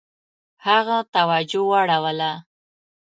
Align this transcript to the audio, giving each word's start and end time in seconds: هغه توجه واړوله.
هغه 0.65 0.97
توجه 1.15 1.61
واړوله. 1.71 2.33